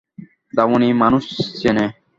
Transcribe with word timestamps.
দামিনী 0.53 0.89
মানুষ 1.01 1.23
চেনে। 1.59 1.85